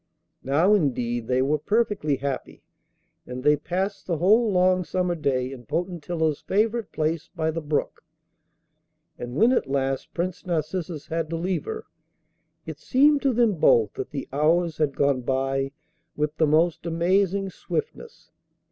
Now, 0.41 0.73
indeed, 0.73 1.27
they 1.27 1.43
were 1.43 1.59
perfectly 1.59 2.15
happy, 2.15 2.63
and 3.27 3.43
they 3.43 3.55
passed 3.55 4.07
the 4.07 4.17
whole 4.17 4.51
long 4.51 4.83
summer 4.83 5.13
day 5.13 5.51
in 5.51 5.67
Potentilla's 5.67 6.41
favourite 6.41 6.91
place 6.91 7.29
by 7.35 7.51
the 7.51 7.61
brook, 7.61 8.03
and 9.19 9.35
when 9.35 9.51
at 9.51 9.69
last 9.69 10.11
Prince 10.15 10.43
Narcissus 10.43 11.05
had 11.05 11.29
to 11.29 11.35
leave 11.35 11.65
her 11.65 11.85
it 12.65 12.79
seemed 12.79 13.21
to 13.21 13.31
them 13.31 13.59
both 13.59 13.93
that 13.93 14.09
the 14.09 14.27
hours 14.33 14.77
had 14.79 14.95
gone 14.97 15.21
by 15.21 15.71
with 16.15 16.35
the 16.37 16.47
most 16.47 16.87
amazing 16.87 17.51
swiftness. 17.51 18.31